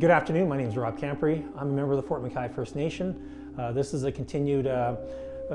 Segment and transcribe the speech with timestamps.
[0.00, 0.48] Good afternoon.
[0.48, 1.46] My name is Rob Campery.
[1.58, 3.54] I'm a member of the Fort McKay First Nation.
[3.58, 4.96] Uh, this is a continued uh,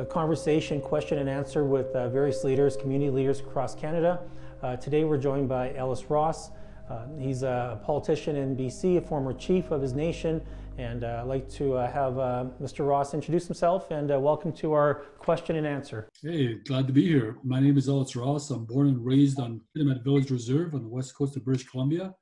[0.08, 4.20] conversation, question and answer with uh, various leaders, community leaders across Canada.
[4.62, 6.52] Uh, today we're joined by Ellis Ross.
[6.92, 10.40] Uh, he's a politician in BC, a former chief of his nation,
[10.78, 12.14] and uh, I'd like to have
[12.62, 12.88] Mr.
[12.88, 16.08] Ross introduce himself and welcome to our question and answer.
[16.22, 17.40] Hey, glad to be here.
[17.44, 18.52] My name is Ellis Ross.
[18.52, 22.14] I'm born and raised on Kitamaat Village Reserve on the west coast of British Columbia.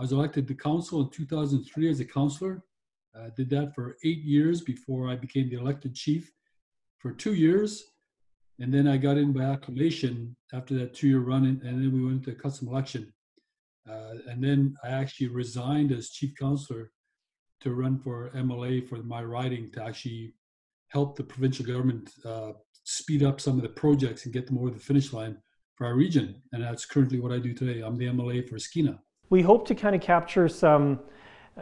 [0.00, 2.62] I was elected to council in 2003 as a councillor.
[3.14, 6.32] I did that for eight years before I became the elected chief
[6.96, 7.84] for two years.
[8.60, 12.02] And then I got in by acclamation after that two year run, and then we
[12.02, 13.12] went to a custom election.
[13.86, 16.92] Uh, and then I actually resigned as chief councillor
[17.60, 20.32] to run for MLA for my riding to actually
[20.88, 22.52] help the provincial government uh,
[22.84, 25.36] speed up some of the projects and get them over the finish line
[25.74, 26.40] for our region.
[26.52, 27.82] And that's currently what I do today.
[27.82, 28.98] I'm the MLA for Skeena
[29.30, 30.98] we hope to kind of capture some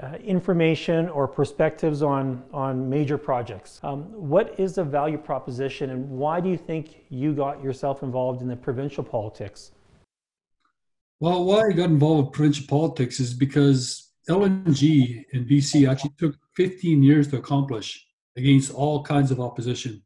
[0.03, 3.81] uh, information or perspectives on, on major projects.
[3.83, 8.43] Um, what is the value proposition and why do you think you got yourself involved
[8.43, 9.73] in the provincial politics?
[11.21, 16.37] Well, why I got involved with provincial politics is because LNG in BC actually took
[16.55, 20.03] 15 years to accomplish against all kinds of opposition.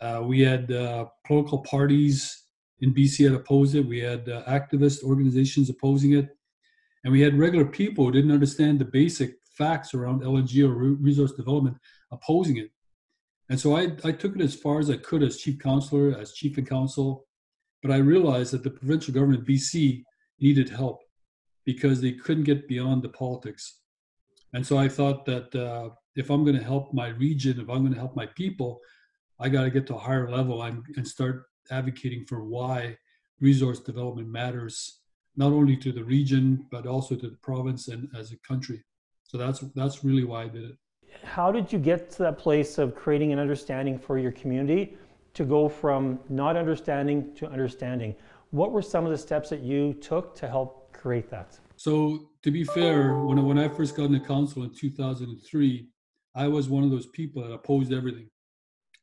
[0.00, 2.44] Uh, we had uh, political parties
[2.80, 3.86] in BC that opposed it.
[3.86, 6.34] We had uh, activist organizations opposing it.
[7.04, 11.32] And we had regular people who didn't understand the basic facts around LNG or resource
[11.32, 11.76] development
[12.10, 12.70] opposing it.
[13.48, 16.32] And so I, I took it as far as I could as chief counselor, as
[16.32, 17.26] chief and council.
[17.82, 20.04] But I realized that the provincial government BC
[20.40, 21.02] needed help
[21.64, 23.80] because they couldn't get beyond the politics.
[24.54, 27.82] And so I thought that uh, if I'm going to help my region, if I'm
[27.82, 28.80] going to help my people,
[29.40, 32.96] I got to get to a higher level and, and start advocating for why
[33.40, 35.01] resource development matters
[35.36, 38.82] not only to the region but also to the province and as a country.
[39.22, 40.76] So that's that's really why I did it.
[41.24, 44.96] How did you get to that place of creating an understanding for your community
[45.34, 48.14] to go from not understanding to understanding?
[48.50, 51.58] What were some of the steps that you took to help create that?
[51.76, 55.88] So to be fair, when when I first got into council in 2003,
[56.34, 58.28] I was one of those people that opposed everything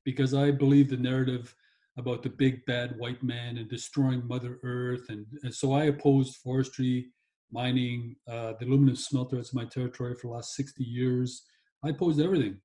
[0.03, 1.55] because I believed the narrative
[1.99, 5.09] about the big bad white man and destroying Mother Earth.
[5.09, 7.09] And, and so I opposed forestry,
[7.51, 9.35] mining, uh, the aluminum smelter.
[9.35, 11.43] That's my territory for the last 60 years.
[11.83, 12.57] I opposed everything.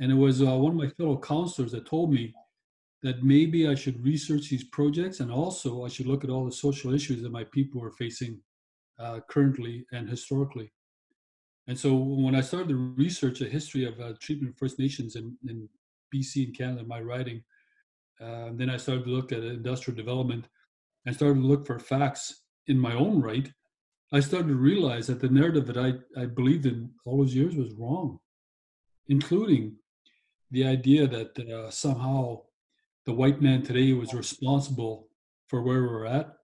[0.00, 2.34] And it was uh, one of my fellow counselors that told me
[3.02, 6.52] that maybe I should research these projects and also I should look at all the
[6.52, 8.40] social issues that my people are facing
[8.98, 10.72] uh, currently and historically.
[11.68, 15.14] And so when I started to research the history of uh, treatment of First Nations
[15.14, 15.68] in, in
[16.12, 17.42] BC and Canada, my writing,
[18.20, 20.46] uh, then I started to look at industrial development
[21.06, 23.50] and started to look for facts in my own right.
[24.12, 27.54] I started to realize that the narrative that I, I believed in all those years
[27.54, 28.18] was wrong,
[29.06, 29.76] including
[30.50, 32.42] the idea that uh, somehow
[33.06, 35.08] the white man today was responsible
[35.48, 36.34] for where we're at,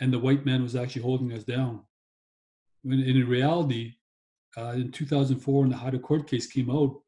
[0.00, 1.80] and the white man was actually holding us down.
[2.82, 3.94] When in reality,
[4.56, 7.00] uh, in 2004, when the Haida Court case came out,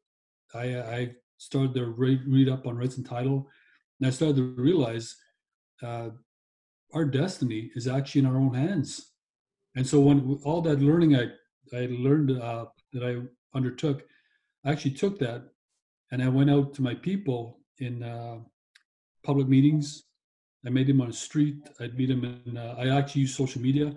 [0.53, 3.47] I, I started to read, read up on rights and title
[3.99, 5.15] and I started to realize
[5.83, 6.09] uh,
[6.93, 9.11] our destiny is actually in our own hands.
[9.75, 11.29] And so when all that learning I,
[11.73, 14.03] I learned uh, that I undertook,
[14.65, 15.43] I actually took that
[16.11, 18.39] and I went out to my people in uh,
[19.23, 20.03] public meetings.
[20.65, 21.57] I made them on the street.
[21.79, 23.93] I'd meet them and uh, I actually used social media.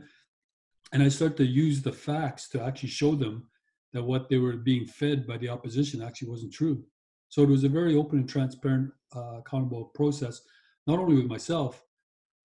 [0.93, 3.49] And I started to use the facts to actually show them
[3.93, 6.85] that what they were being fed by the opposition actually wasn't true.
[7.33, 10.43] So it was a very open and transparent, uh, accountable process,
[10.87, 11.83] not only with myself,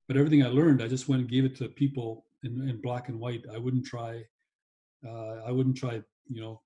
[0.07, 3.09] but everything I learned, I just went and gave it to people in, in black
[3.09, 3.43] and white.
[3.53, 4.23] I wouldn't try,
[5.05, 6.61] uh, I wouldn't try, you know,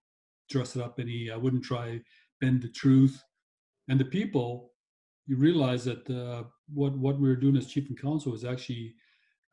[0.51, 1.31] dress it up any.
[1.31, 1.99] I wouldn't try
[2.39, 3.19] bend the truth.
[3.87, 4.71] And the people,
[5.25, 8.93] you realize that uh, what what we were doing as chief and council was actually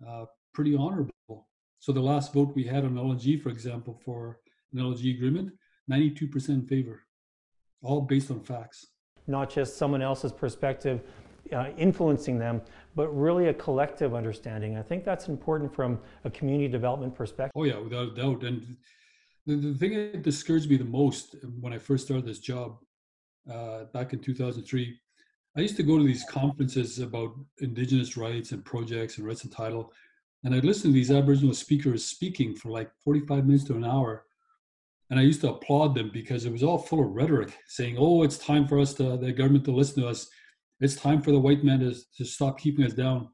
[0.06, 1.48] uh, pretty honorable.
[1.78, 4.40] So the last vote we had on LNG, for example, for
[4.74, 5.52] an LNG agreement,
[5.90, 7.07] 92% in favor
[7.82, 8.86] all based on facts.
[9.26, 11.02] Not just someone else's perspective
[11.52, 12.60] uh, influencing them,
[12.94, 14.76] but really a collective understanding.
[14.76, 17.52] I think that's important from a community development perspective.
[17.54, 18.42] Oh, yeah, without a doubt.
[18.42, 18.76] And
[19.46, 22.78] the, the thing that discouraged me the most when I first started this job
[23.50, 24.98] uh, back in 2003,
[25.56, 29.52] I used to go to these conferences about Indigenous rights and projects and rights and
[29.52, 29.92] title.
[30.44, 34.24] And I'd listen to these Aboriginal speakers speaking for like 45 minutes to an hour
[35.10, 38.22] and I used to applaud them because it was all full of rhetoric, saying, "Oh,
[38.22, 40.28] it's time for us to the government to listen to us.
[40.80, 43.28] It's time for the white man to, to stop keeping us down."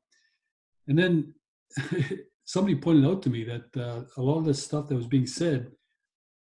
[0.88, 1.34] And then
[2.44, 5.26] somebody pointed out to me that uh, a lot of the stuff that was being
[5.26, 5.70] said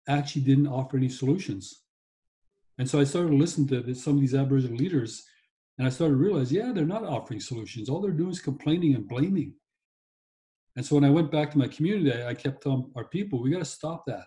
[0.07, 1.83] actually didn't offer any solutions.
[2.77, 5.24] And so I started to listen to some of these Aboriginal leaders,
[5.77, 7.89] and I started to realize, yeah, they're not offering solutions.
[7.89, 9.53] All they're doing is complaining and blaming.
[10.75, 13.51] And so when I went back to my community, I kept telling our people, we
[13.51, 14.25] got to stop that.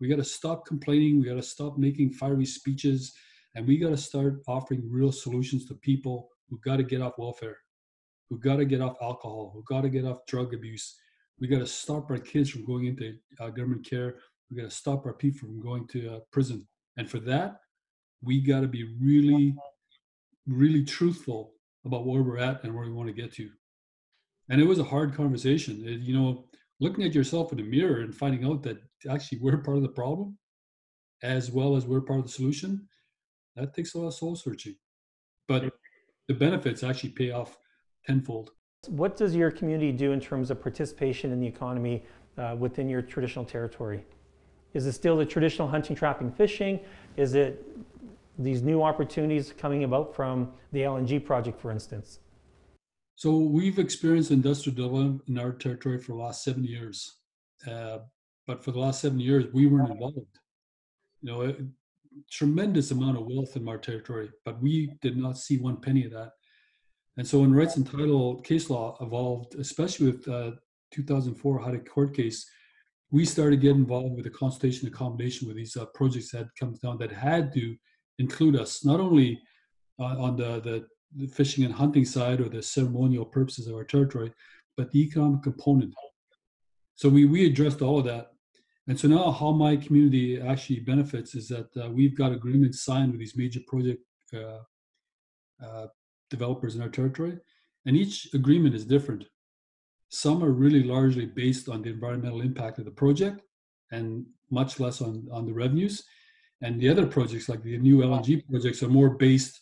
[0.00, 1.20] We got to stop complaining.
[1.20, 3.12] We got to stop making fiery speeches,
[3.54, 7.18] and we got to start offering real solutions to people who got to get off
[7.18, 7.58] welfare,
[8.30, 10.96] who got to get off alcohol, who got to get off drug abuse.
[11.40, 14.16] We got to stop our kids from going into uh, government care.
[14.50, 16.66] We got to stop our people from going to uh, prison.
[16.96, 17.60] And for that,
[18.22, 19.54] we got to be really,
[20.46, 21.52] really truthful
[21.84, 23.48] about where we're at and where we want to get to.
[24.48, 25.82] And it was a hard conversation.
[25.86, 26.46] It, you know,
[26.80, 28.78] looking at yourself in the mirror and finding out that
[29.10, 30.36] actually we're part of the problem
[31.22, 32.86] as well as we're part of the solution,
[33.56, 34.76] that takes a lot of soul searching.
[35.48, 35.72] But
[36.28, 37.58] the benefits actually pay off
[38.06, 38.50] tenfold.
[38.88, 42.04] What does your community do in terms of participation in the economy
[42.36, 44.04] uh, within your traditional territory?
[44.74, 46.78] Is it still the traditional hunting, trapping, fishing?
[47.16, 47.66] Is it
[48.38, 52.20] these new opportunities coming about from the LNG project, for instance?
[53.16, 57.16] So we've experienced industrial development in our territory for the last seven years.
[57.66, 57.98] Uh,
[58.48, 60.16] but for the last seven years, we weren't involved.
[61.20, 61.54] You know, a
[62.30, 66.12] tremendous amount of wealth in our territory, but we did not see one penny of
[66.12, 66.32] that.
[67.18, 70.52] And so when rights and title case law evolved, especially with uh,
[70.92, 72.48] 2004 Haida court case,
[73.10, 76.96] we started getting involved with the consultation accommodation with these uh, projects that come down
[76.98, 77.76] that had to
[78.18, 79.40] include us, not only
[80.00, 80.86] uh, on the, the,
[81.16, 84.32] the, fishing and hunting side or the ceremonial purposes of our territory,
[84.76, 85.92] but the economic component.
[86.94, 88.32] So we, we addressed all of that.
[88.88, 93.12] And so now how my community actually benefits is that uh, we've got agreements signed
[93.12, 94.02] with these major project
[94.34, 94.60] uh,
[95.62, 95.86] uh,
[96.30, 97.38] developers in our territory.
[97.84, 99.26] And each agreement is different.
[100.08, 103.42] Some are really largely based on the environmental impact of the project
[103.92, 106.02] and much less on, on the revenues.
[106.62, 109.60] And the other projects, like the new LNG projects, are more based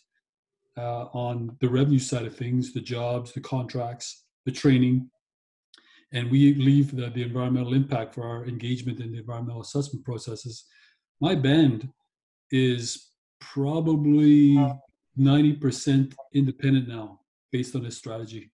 [0.77, 5.09] uh, on the revenue side of things, the jobs, the contracts, the training.
[6.13, 10.65] And we leave the, the environmental impact for our engagement in the environmental assessment processes.
[11.19, 11.89] My band
[12.51, 14.55] is probably
[15.19, 17.19] 90% independent now
[17.51, 18.51] based on this strategy.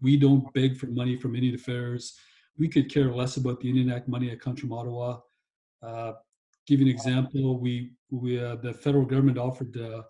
[0.00, 2.18] We don't beg for money from Indian Affairs.
[2.58, 5.20] We could care less about the Indian Act money at Country Ottawa.
[5.82, 6.12] Uh,
[6.66, 10.02] give you an example, we we uh, the federal government offered uh,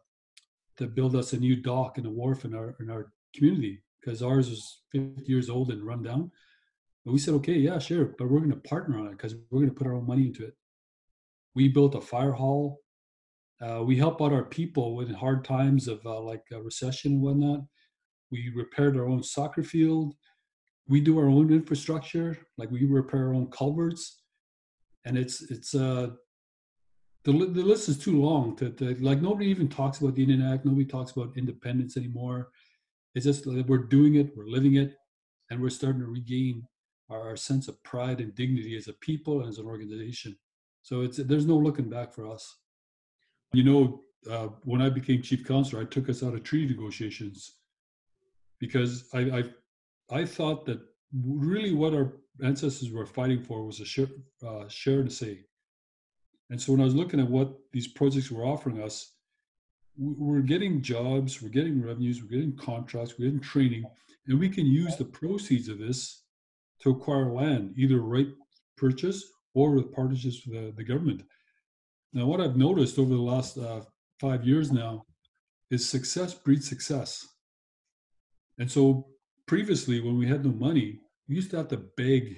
[0.78, 4.22] to build us a new dock and a wharf in our in our community because
[4.22, 6.30] ours was 50 years old and run down.
[7.04, 9.60] And we said, okay, yeah, sure, but we're going to partner on it because we're
[9.60, 10.54] going to put our own money into it.
[11.54, 12.80] We built a fire hall.
[13.60, 17.60] Uh, we help out our people in hard times of uh, like recession and whatnot.
[18.30, 20.14] We repaired our own soccer field.
[20.88, 24.22] We do our own infrastructure, like we repair our own culverts,
[25.06, 26.08] and it's it's uh
[27.24, 30.42] the, the list is too long to, to, like nobody even talks about the Indian
[30.42, 30.66] Act.
[30.66, 32.50] Nobody talks about independence anymore.
[33.14, 34.94] It's just like we're doing it, we're living it,
[35.50, 36.66] and we're starting to regain
[37.10, 40.36] our, our sense of pride and dignity as a people and as an organization.
[40.82, 42.56] So it's there's no looking back for us.
[43.52, 47.56] You know, uh, when I became chief counselor, I took us out of treaty negotiations
[48.58, 49.42] because I I,
[50.10, 50.80] I thought that
[51.12, 54.08] really what our ancestors were fighting for was a share,
[54.46, 55.44] uh, share to say
[56.50, 59.12] and so when I was looking at what these projects were offering us,
[59.96, 63.84] we're getting jobs, we're getting revenues, we're getting contracts, we're getting training,
[64.26, 66.23] and we can use the proceeds of this
[66.84, 68.28] to acquire land, either right
[68.76, 69.24] purchase
[69.54, 71.22] or with partnerships with the, the government.
[72.12, 73.80] Now, what I've noticed over the last uh,
[74.20, 75.04] five years now
[75.70, 77.26] is success breeds success.
[78.58, 79.08] And so
[79.46, 82.36] previously, when we had no money, we used to have to beg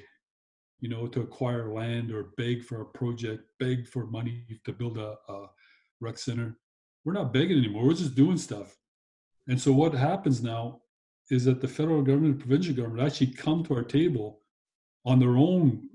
[0.80, 4.98] you know, to acquire land or beg for a project, beg for money to build
[4.98, 5.46] a, a
[6.00, 6.56] rec center.
[7.04, 7.86] We're not begging anymore.
[7.86, 8.76] We're just doing stuff.
[9.48, 10.80] And so what happens now
[11.30, 14.40] is that the federal government and provincial government actually come to our table
[15.04, 15.88] on their own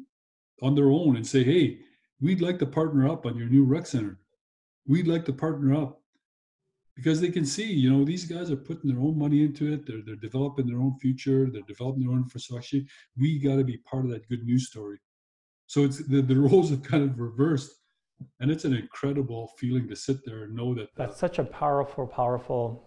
[0.62, 1.80] on their own and say, hey,
[2.20, 4.20] we'd like to partner up on your new rec center.
[4.88, 6.02] We'd like to partner up
[6.96, 9.88] because they can see, you know, these guys are putting their own money into it.
[9.88, 11.50] They're, they're developing their own future.
[11.52, 12.80] They're developing their own infrastructure.
[13.18, 15.00] We got to be part of that good news story.
[15.68, 17.72] So it's the, the roles have kind of reversed.
[18.40, 20.84] And it's an incredible feeling to sit there and know that.
[20.84, 22.86] Uh, That's such a powerful, powerful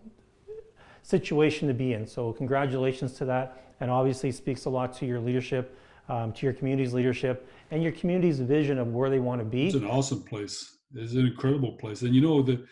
[1.05, 2.07] situation to be in.
[2.07, 3.61] So congratulations to that.
[3.81, 5.77] And obviously speaks a lot to your leadership,
[6.09, 9.67] um, to your community's leadership, and your community's vision of where they want to be.
[9.67, 10.79] It's an awesome place.
[10.95, 12.03] It's an incredible place.
[12.03, 12.67] And you know, the,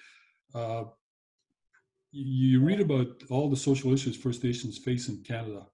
[0.54, 0.84] uh,
[2.12, 5.66] you read about all the social issues First Nations face in Canada.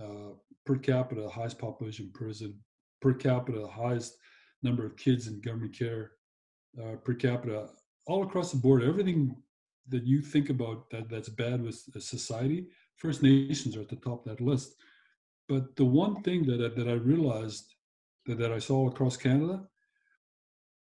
[0.00, 2.56] Uh, per capita, highest population prison.
[3.00, 4.16] Per capita, highest
[4.62, 6.12] number of kids in government care
[6.80, 7.68] uh, per capita,
[8.06, 9.34] all across the board, everything
[9.88, 12.66] that you think about that that's bad with society,
[12.96, 14.74] First Nations are at the top of that list.
[15.48, 17.74] But the one thing that I, that I realized
[18.26, 19.64] that, that I saw across Canada,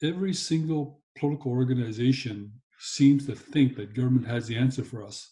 [0.02, 5.30] every single political organization seems to think that government has the answer for us.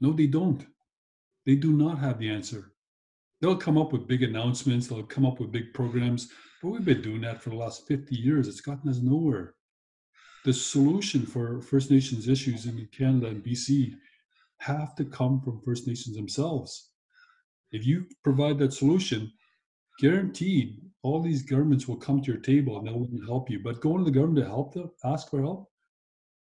[0.00, 0.64] No, they don't.
[1.44, 2.72] They do not have the answer.
[3.40, 6.28] They'll come up with big announcements, they'll come up with big programs,
[6.62, 8.48] but we've been doing that for the last 50 years.
[8.48, 9.54] It's gotten us nowhere.
[10.44, 13.94] The solution for First Nations issues in Canada and BC
[14.58, 16.92] have to come from First Nations themselves.
[17.72, 19.30] If you provide that solution,
[20.00, 23.60] guaranteed all these governments will come to your table and they'll help you.
[23.62, 25.70] But going to the government to help them, ask for help,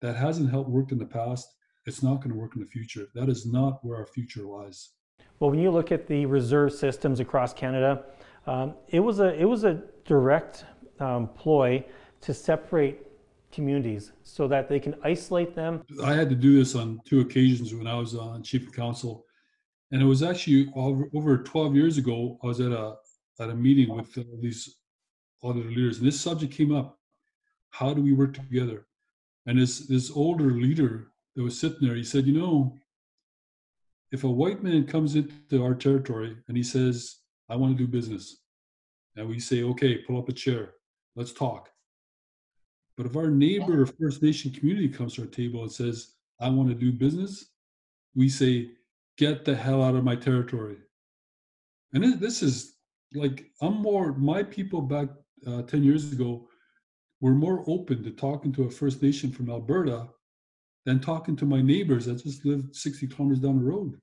[0.03, 1.49] that hasn't helped worked in the past.
[1.87, 3.07] It's not going to work in the future.
[3.15, 4.91] That is not where our future lies.
[5.39, 8.05] Well, when you look at the reserve systems across Canada,
[8.47, 10.65] um, it was a it was a direct
[10.99, 11.85] um, ploy
[12.23, 13.07] to separate
[13.55, 15.83] communities so that they can isolate them.
[16.03, 19.25] I had to do this on two occasions when I was on chief of council,
[19.93, 22.39] and it was actually over, over 12 years ago.
[22.43, 22.97] I was at a
[23.41, 24.77] at a meeting with uh, these
[25.43, 26.99] other leaders, and this subject came up:
[27.71, 28.87] how do we work together?
[29.47, 32.77] And this this older leader that was sitting there, he said, you know,
[34.13, 37.17] if a white man comes into our territory and he says,
[37.49, 38.39] I want to do business,
[39.17, 40.75] and we say, okay, pull up a chair,
[41.17, 41.69] let's talk.
[42.97, 46.49] But if our neighbor or First Nation community comes to our table and says, I
[46.49, 47.47] want to do business,
[48.15, 48.71] we say,
[49.19, 50.77] get the hell out of my territory.
[51.93, 52.77] And this is
[53.15, 55.09] like, I'm more, my people back
[55.47, 56.49] uh, 10 years ago
[57.21, 60.09] were more open to talking to a First Nation from Alberta
[60.85, 63.99] than talking to my neighbors that just lived 60 kilometers down the road.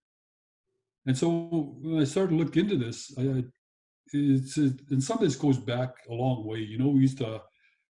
[1.05, 3.43] And so when I started to look into this, I, I
[4.13, 6.59] it's and some of this goes back a long way.
[6.59, 7.41] You know, we used to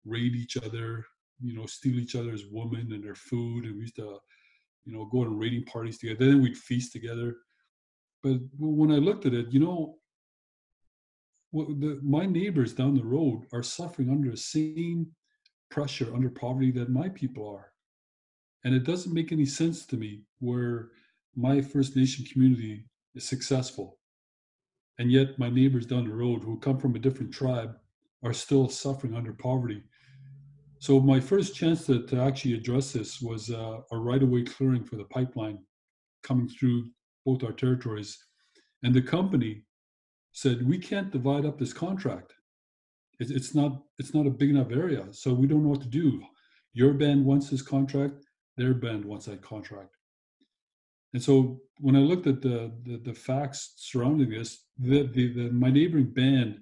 [0.07, 1.05] raid each other,
[1.41, 4.19] you know, steal each other's women and their food, and we used to,
[4.85, 6.25] you know, go on raiding parties together.
[6.25, 7.35] Then we'd feast together.
[8.23, 9.95] But when I looked at it, you know,
[11.53, 15.07] the, my neighbors down the road are suffering under the same
[15.69, 17.71] pressure, under poverty that my people are,
[18.63, 20.89] and it doesn't make any sense to me where
[21.35, 22.85] my First Nation community
[23.15, 23.99] is successful.
[24.99, 27.77] And yet, my neighbors down the road who come from a different tribe
[28.23, 29.83] are still suffering under poverty.
[30.79, 34.43] So, my first chance to, to actually address this was uh, a right of way
[34.43, 35.59] clearing for the pipeline
[36.23, 36.89] coming through
[37.25, 38.17] both our territories.
[38.83, 39.63] And the company
[40.33, 42.33] said, We can't divide up this contract.
[43.19, 45.05] It, it's, not, it's not a big enough area.
[45.11, 46.21] So, we don't know what to do.
[46.73, 49.97] Your band wants this contract, their band wants that contract.
[51.13, 55.51] And so when I looked at the, the, the facts surrounding this, the, the, the,
[55.51, 56.59] my neighboring band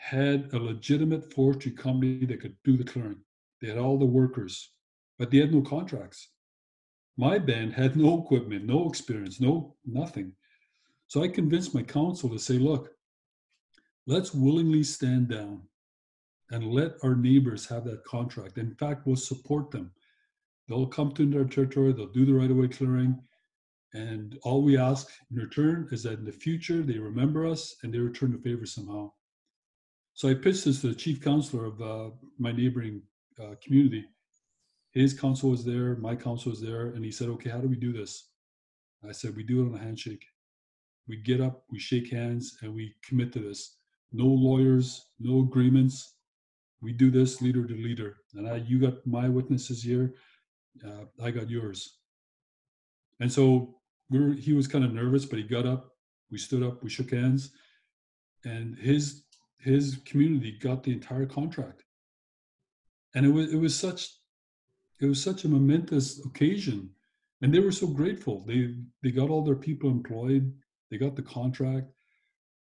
[0.00, 3.20] had a legitimate forestry company that could do the clearing.
[3.60, 4.70] They had all the workers,
[5.18, 6.30] but they had no contracts.
[7.18, 10.32] My band had no equipment, no experience, no nothing.
[11.06, 12.90] So I convinced my council to say, look,
[14.06, 15.62] let's willingly stand down
[16.50, 18.56] and let our neighbors have that contract.
[18.56, 19.90] In fact, we'll support them.
[20.66, 23.20] They'll come to our territory, they'll do the right of way clearing,
[23.92, 27.92] and all we ask in return is that in the future they remember us and
[27.92, 29.12] they return the favor somehow.
[30.20, 33.00] So I pitched this to the chief counselor of uh, my neighboring
[33.42, 34.04] uh, community.
[34.90, 37.76] His council was there, my council was there, and he said, "Okay, how do we
[37.76, 38.28] do this?"
[39.02, 40.26] I said, "We do it on a handshake.
[41.08, 43.78] We get up, we shake hands, and we commit to this.
[44.12, 46.16] No lawyers, no agreements.
[46.82, 48.18] We do this leader to leader.
[48.34, 50.12] And I, you got my witnesses here,
[50.86, 51.96] uh, I got yours."
[53.20, 53.76] And so
[54.10, 55.94] we were, he was kind of nervous, but he got up.
[56.30, 56.82] We stood up.
[56.82, 57.52] We shook hands,
[58.44, 59.22] and his
[59.62, 61.84] his community got the entire contract.
[63.14, 64.08] And it was it was such
[65.00, 66.90] it was such a momentous occasion,
[67.42, 68.44] and they were so grateful.
[68.46, 70.52] They they got all their people employed.
[70.90, 71.90] They got the contract,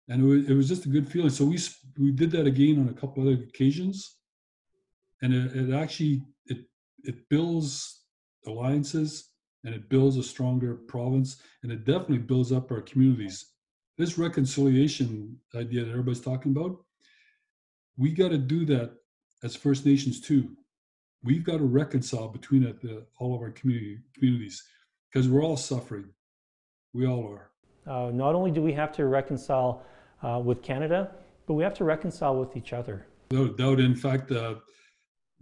[0.09, 1.29] and it was it was just a good feeling.
[1.29, 1.57] So we
[1.97, 4.17] we did that again on a couple other occasions,
[5.21, 6.65] and it, it actually it
[7.03, 8.03] it builds
[8.45, 9.31] alliances
[9.63, 13.54] and it builds a stronger province and it definitely builds up our communities.
[13.97, 16.77] This reconciliation idea that everybody's talking about,
[17.97, 18.91] we got to do that
[19.43, 20.51] as First Nations too.
[21.23, 24.63] We've got to reconcile between the, all of our community communities
[25.11, 26.09] because we're all suffering.
[26.93, 27.51] We all are.
[27.87, 29.83] Uh, not only do we have to reconcile
[30.23, 31.11] uh, with Canada,
[31.47, 33.07] but we have to reconcile with each other.
[33.31, 34.55] Without doubt, in fact, uh,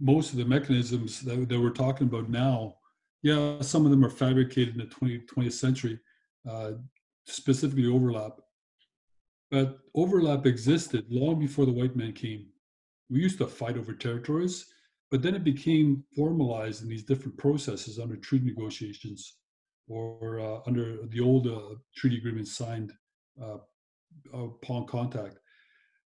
[0.00, 2.74] most of the mechanisms that, that we're talking about now
[3.24, 5.98] yeah, some of them are fabricated in the 20, 20th century,
[6.48, 6.72] uh,
[7.26, 8.32] specifically overlap.
[9.54, 12.48] But overlap existed long before the white man came.
[13.08, 14.66] we used to fight over territories,
[15.12, 19.36] but then it became formalized in these different processes under treaty negotiations
[19.86, 22.92] or uh, under the old uh, treaty agreements signed
[23.40, 23.58] uh,
[24.32, 25.38] upon contact.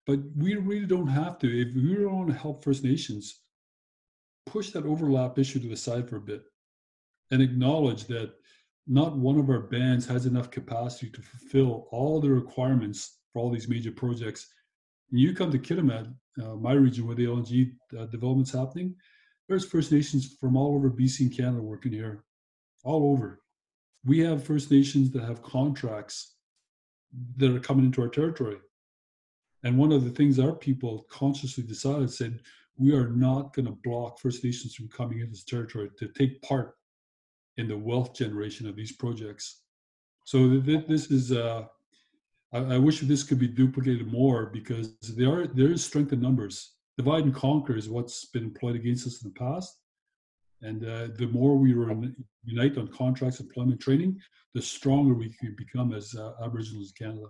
[0.06, 1.48] But we really don't have to.
[1.48, 3.40] If we want to help First Nations,
[4.44, 6.42] push that overlap issue to the side for a bit
[7.30, 8.34] and acknowledge that
[8.86, 13.50] not one of our bands has enough capacity to fulfill all the requirements for all
[13.50, 14.48] these major projects.
[15.10, 18.94] And you come to Kitimat, uh, my region where the LNG uh, development's happening,
[19.48, 22.24] there's First Nations from all over BC and Canada working here,
[22.84, 23.40] all over.
[24.04, 26.36] We have First Nations that have contracts
[27.36, 28.58] that are coming into our territory.
[29.64, 32.40] And one of the things our people consciously decided said,
[32.78, 36.40] we are not going to block First Nations from coming into this territory to take
[36.42, 36.76] part
[37.58, 39.62] in the wealth generation of these projects.
[40.24, 41.64] So th- this is, uh,
[42.52, 46.20] I, I, wish this could be duplicated more because there are there is strength in
[46.20, 46.72] numbers.
[46.98, 49.78] Divide and conquer is what's been employed against us in the past,
[50.62, 51.70] and uh, the more we
[52.44, 54.20] unite on contracts, employment, training,
[54.54, 57.26] the stronger we can become as uh, Aboriginals in Canada.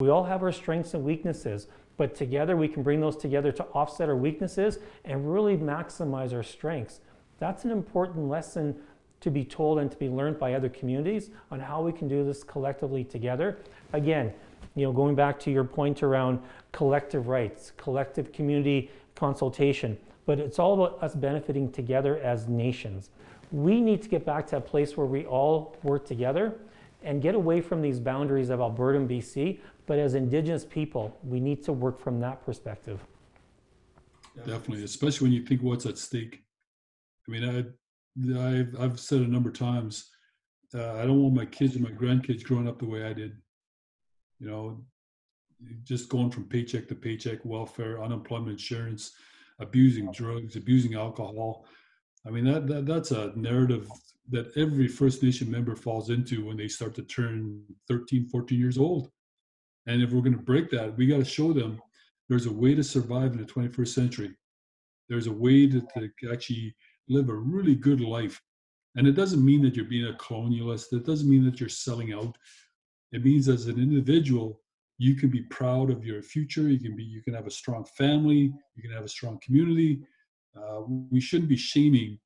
[0.00, 1.66] We all have our strengths and weaknesses,
[1.98, 6.42] but together we can bring those together to offset our weaknesses and really maximize our
[6.42, 7.00] strengths.
[7.38, 8.76] That's an important lesson
[9.20, 12.24] to be told and to be learned by other communities on how we can do
[12.24, 13.58] this collectively together.
[13.92, 14.32] Again,
[14.80, 16.40] you know, going back to your point around
[16.72, 23.10] collective rights, collective community consultation, but it's all about us benefiting together as nations.
[23.52, 26.54] We need to get back to a place where we all work together
[27.02, 31.40] and get away from these boundaries of Alberta and BC, but as Indigenous people, we
[31.40, 33.00] need to work from that perspective.
[34.46, 36.42] Definitely, especially when you think what's at stake.
[37.28, 40.08] I mean, I I've I've said a number of times,
[40.74, 43.36] uh, I don't want my kids and my grandkids growing up the way I did.
[44.40, 44.84] You know,
[45.84, 49.12] just going from paycheck to paycheck, welfare, unemployment insurance,
[49.58, 51.66] abusing drugs, abusing alcohol.
[52.26, 53.88] I mean, that, that that's a narrative
[54.30, 58.78] that every First Nation member falls into when they start to turn 13, 14 years
[58.78, 59.10] old.
[59.86, 61.80] And if we're going to break that, we got to show them
[62.28, 64.30] there's a way to survive in the 21st century.
[65.08, 66.76] There's a way to, to actually
[67.08, 68.40] live a really good life.
[68.94, 70.92] And it doesn't mean that you're being a colonialist.
[70.92, 72.36] It doesn't mean that you're selling out.
[73.12, 74.60] It means as an individual,
[74.98, 76.68] you can be proud of your future.
[76.68, 78.52] You can be, you can have a strong family.
[78.76, 80.02] You can have a strong community.
[80.56, 82.18] Uh, we shouldn't be shaming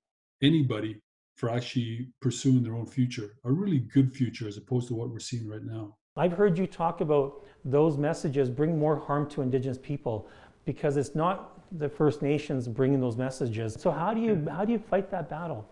[0.43, 1.01] anybody
[1.37, 5.19] for actually pursuing their own future, a really good future, as opposed to what we're
[5.19, 5.97] seeing right now.
[6.17, 10.29] I've heard you talk about those messages bring more harm to Indigenous people
[10.65, 13.75] because it's not the First Nations bringing those messages.
[13.75, 15.69] So how do you how do you fight that battle?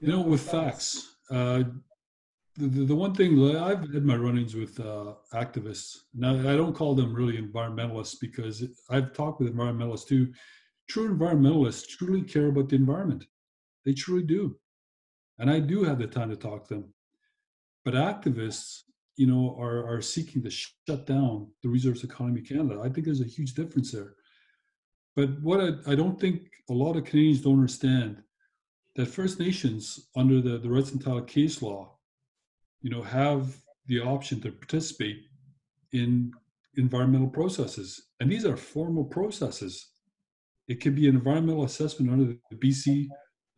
[0.00, 1.16] You know, with facts.
[1.30, 1.64] Uh,
[2.56, 5.98] the, the one thing I've had my run-ins with uh, activists.
[6.14, 10.32] Now I don't call them really environmentalists because I've talked with environmentalists too.
[10.88, 13.24] True environmentalists truly care about the environment.
[13.84, 14.56] They truly do,
[15.38, 16.94] and I do have the time to talk to them.
[17.84, 18.82] But activists,
[19.16, 22.80] you know, are are seeking to shut down the resource economy Canada.
[22.84, 24.14] I think there's a huge difference there.
[25.16, 28.22] But what I, I don't think a lot of Canadians don't understand
[28.96, 31.98] that First Nations under the, the title case law,
[32.82, 35.24] you know, have the option to participate
[35.92, 36.32] in
[36.76, 38.08] environmental processes.
[38.20, 39.88] And these are formal processes.
[40.68, 43.08] It could be an environmental assessment under the BC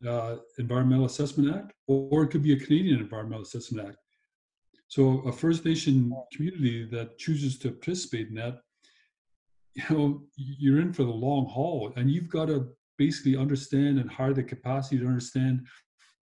[0.07, 3.97] uh, Environmental Assessment Act, or, or, it could be a Canadian Environmental Assessment Act.
[4.89, 8.59] So a First Nation community that chooses to participate in that
[9.75, 14.11] you know you're in for the long haul and you've got to basically understand and
[14.11, 15.67] hire the capacity to understand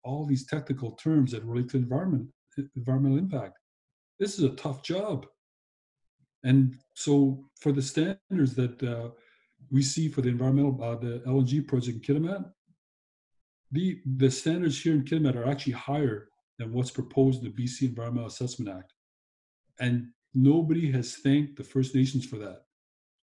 [0.03, 2.27] all these technical terms that relate to environment
[2.75, 3.57] environmental impact
[4.19, 5.25] this is a tough job
[6.43, 9.09] and so for the standards that uh,
[9.69, 12.51] we see for the environmental uh, the lng project in kitimat
[13.71, 17.81] the the standards here in kitimat are actually higher than what's proposed in the bc
[17.83, 18.93] environmental assessment act
[19.79, 22.61] and nobody has thanked the first nations for that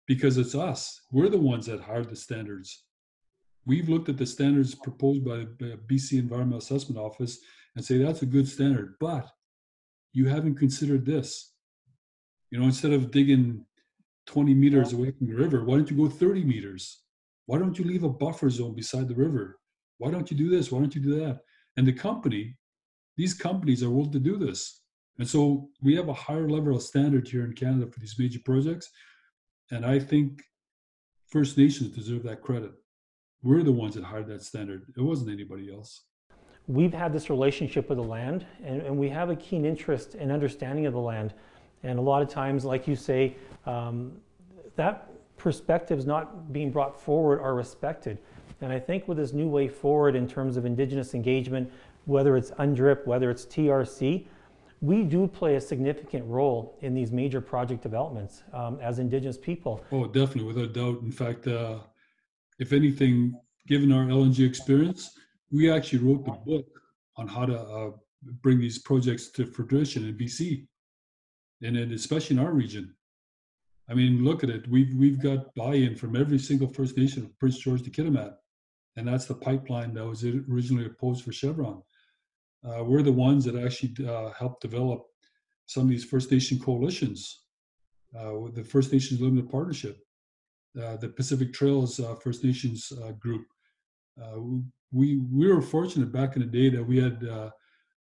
[0.08, 1.02] because it's us.
[1.12, 2.84] We're the ones that hired the standards.
[3.66, 7.38] We've looked at the standards proposed by the BC Environmental Assessment Office
[7.76, 9.28] and say that's a good standard, but
[10.12, 11.52] you haven't considered this.
[12.50, 13.64] You know, instead of digging
[14.26, 17.02] 20 meters away from the river, why don't you go 30 meters?
[17.46, 19.58] Why don't you leave a buffer zone beside the river?
[19.98, 20.70] Why don't you do this?
[20.70, 21.40] Why don't you do that?
[21.76, 22.56] And the company,
[23.16, 24.82] these companies are willing to do this.
[25.18, 28.40] And so we have a higher level of standard here in Canada for these major
[28.44, 28.90] projects.
[29.70, 30.42] And I think
[31.28, 32.72] First Nations deserve that credit.
[33.42, 34.92] We're the ones that hired that standard.
[34.96, 36.02] It wasn't anybody else.
[36.68, 40.30] We've had this relationship with the land, and, and we have a keen interest and
[40.30, 41.32] understanding of the land.
[41.82, 44.12] And a lot of times, like you say, um,
[44.76, 48.18] that perspectives not being brought forward are respected.
[48.60, 51.72] And I think with this new way forward in terms of Indigenous engagement,
[52.04, 54.26] whether it's UNDRIP, whether it's TRC,
[54.80, 59.82] we do play a significant role in these major project developments um, as Indigenous people.
[59.90, 61.02] Oh, definitely, without doubt.
[61.02, 61.78] In fact, uh,
[62.58, 63.34] if anything,
[63.66, 65.17] given our LNG experience,
[65.50, 66.66] we actually wrote the book
[67.16, 67.90] on how to uh,
[68.42, 70.66] bring these projects to fruition in BC,
[71.62, 72.94] and then especially in our region.
[73.90, 74.68] I mean, look at it.
[74.68, 78.34] We've we've got buy-in from every single First Nation of Prince George to Kitimat,
[78.96, 81.82] and that's the pipeline that was originally opposed for Chevron.
[82.64, 85.06] Uh, we're the ones that actually uh, helped develop
[85.66, 87.44] some of these First Nation coalitions,
[88.18, 89.98] uh, the First Nations Limited Partnership,
[90.82, 92.92] uh, the Pacific Trails uh, First Nations
[94.22, 94.40] uh,
[94.92, 97.22] we we were fortunate back in the day that we had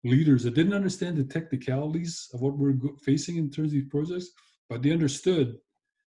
[0.04, 4.30] leaders that didn't understand the technicalities of what we're facing in terms of these projects,
[4.68, 5.56] but they understood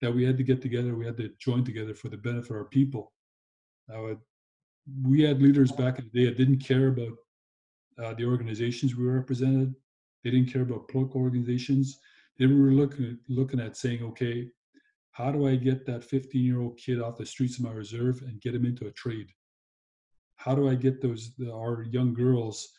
[0.01, 2.57] that we had to get together, we had to join together for the benefit of
[2.57, 3.13] our people.
[3.93, 4.15] Uh,
[5.03, 7.13] we had leaders back in the day that didn't care about
[8.03, 9.75] uh, the organizations we represented.
[10.23, 11.99] They didn't care about political organizations.
[12.39, 14.49] They were looking at, looking at saying, okay,
[15.11, 18.21] how do I get that 15 year old kid off the streets of my reserve
[18.21, 19.27] and get him into a trade?
[20.43, 22.69] How do I get those our young girls,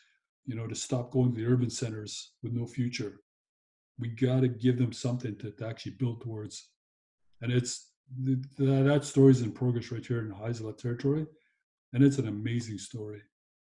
[0.45, 3.21] you know, to stop going to the urban centers with no future?
[3.99, 6.69] We got to give them something to, to actually build towards
[7.43, 7.89] and it's
[8.57, 11.25] that story is in progress right here in Haisla territory,
[11.93, 13.21] and it's an amazing story.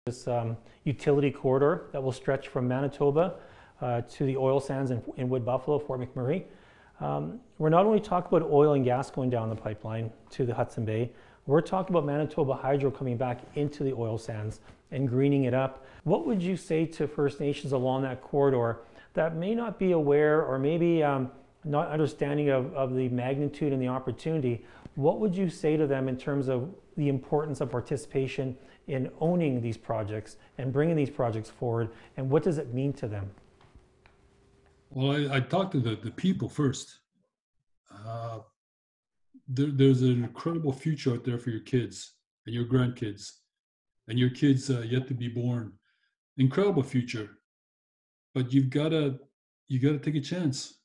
[0.05, 3.35] This um, utility corridor that will stretch from Manitoba
[3.81, 6.45] uh, to the oil sands in, in Wood Buffalo, Fort McMurray.
[7.01, 10.53] Um, we're not only talking about oil and gas going down the pipeline to the
[10.53, 11.11] Hudson Bay,
[11.47, 14.59] we're talking about Manitoba Hydro coming back into the oil sands
[14.91, 15.85] and greening it up.
[16.03, 18.79] What would you say to First Nations along that corridor
[19.13, 21.31] that may not be aware or maybe um,
[21.63, 26.07] not understanding of, of the magnitude and the opportunity, what would you say to them
[26.07, 31.49] in terms of the importance of participation in owning these projects and bringing these projects
[31.49, 33.29] forward, and what does it mean to them?
[34.91, 36.99] Well, I, I talked to the, the people first.
[37.91, 38.39] Uh,
[39.47, 42.13] there, there's an incredible future out there for your kids
[42.45, 43.31] and your grandkids
[44.07, 45.73] and your kids uh, yet to be born.
[46.37, 47.29] Incredible future,
[48.33, 49.19] but you've got to
[49.67, 50.79] you got to take a chance.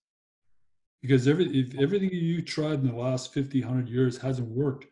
[1.02, 4.86] Because every, if everything you tried in the last 50 100 years hasn't worked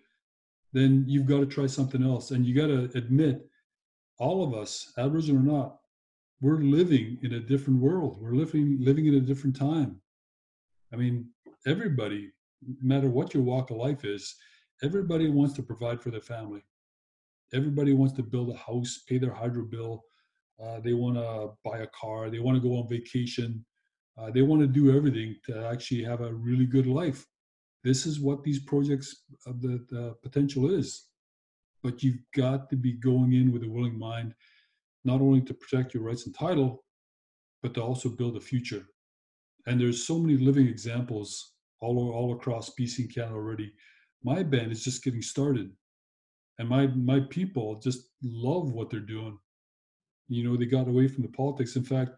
[0.72, 2.30] then you've got to try something else.
[2.30, 3.48] And you got to admit
[4.18, 5.78] all of us aboriginal or not
[6.40, 8.18] we're living in a different world.
[8.20, 10.00] We're living living in a different time.
[10.92, 11.28] I mean
[11.66, 12.30] everybody
[12.82, 14.34] matter what your walk of life is
[14.82, 16.64] everybody wants to provide for their family
[17.54, 20.04] everybody wants to build a house pay their hydro bill
[20.62, 23.64] uh, they want to buy a car they want to go on vacation
[24.18, 27.24] uh, they want to do everything to actually have a really good life.
[27.84, 31.06] This is what these projects, uh, the, the potential is.
[31.82, 34.34] But you've got to be going in with a willing mind,
[35.04, 36.84] not only to protect your rights and title,
[37.62, 38.84] but to also build a future.
[39.66, 43.72] And there's so many living examples all, all across BC and Canada already.
[44.24, 45.70] My band is just getting started.
[46.58, 49.38] And my, my people just love what they're doing.
[50.28, 51.76] You know, they got away from the politics.
[51.76, 52.10] In fact,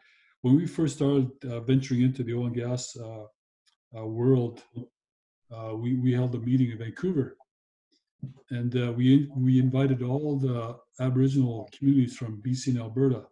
[0.43, 3.25] when we first started uh, venturing into the oil and gas uh,
[3.97, 4.63] uh, world,
[5.55, 7.37] uh, we, we held a meeting in Vancouver.
[8.51, 13.25] And uh, we, we invited all the Aboriginal communities from BC and Alberta.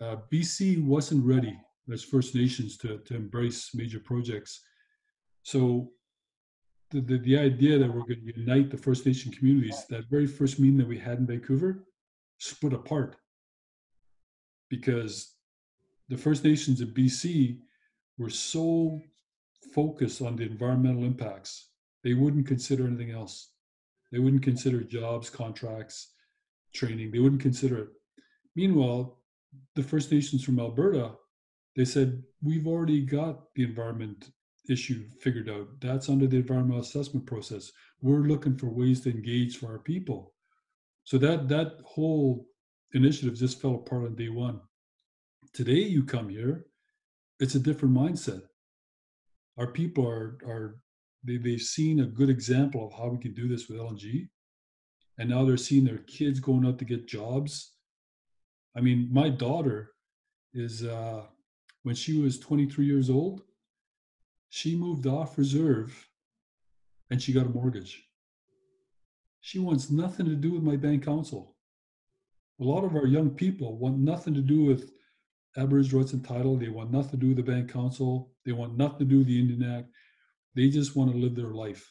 [0.00, 1.58] BC wasn't ready
[1.92, 4.60] as First Nations to, to embrace major projects.
[5.42, 5.90] So
[6.90, 10.26] the, the, the idea that we're going to unite the First Nation communities, that very
[10.26, 11.84] first meeting that we had in Vancouver,
[12.38, 13.16] split apart
[14.68, 15.34] because
[16.08, 17.58] the First Nations of BC
[18.18, 19.00] were so
[19.74, 21.70] focused on the environmental impacts,
[22.04, 23.50] they wouldn't consider anything else.
[24.10, 26.14] They wouldn't consider jobs, contracts,
[26.74, 27.10] training.
[27.10, 27.88] They wouldn't consider it.
[28.56, 29.18] Meanwhile,
[29.74, 31.12] the First Nations from Alberta,
[31.78, 34.30] they said, we've already got the environment
[34.68, 35.68] issue figured out.
[35.80, 37.70] That's under the environmental assessment process.
[38.02, 40.34] We're looking for ways to engage for our people.
[41.04, 42.48] So that that whole
[42.94, 44.60] initiative just fell apart on day one.
[45.52, 46.66] Today, you come here,
[47.38, 48.42] it's a different mindset.
[49.56, 50.80] Our people are are
[51.22, 54.28] they, they've seen a good example of how we can do this with LNG,
[55.16, 57.74] and now they're seeing their kids going out to get jobs.
[58.76, 59.92] I mean, my daughter
[60.52, 61.22] is uh,
[61.88, 63.40] when she was 23 years old,
[64.50, 66.06] she moved off reserve,
[67.08, 68.04] and she got a mortgage.
[69.40, 71.56] She wants nothing to do with my bank council.
[72.60, 74.92] A lot of our young people want nothing to do with
[75.56, 76.58] Aboriginal rights and title.
[76.58, 78.34] They want nothing to do with the bank Council.
[78.44, 79.88] They want nothing to do with the Indian Act.
[80.54, 81.90] They just want to live their life.